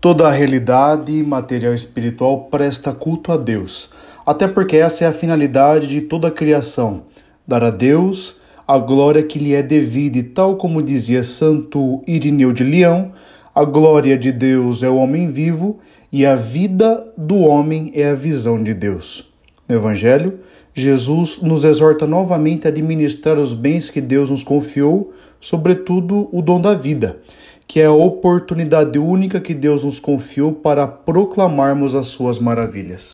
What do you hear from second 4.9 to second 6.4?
é a finalidade de toda a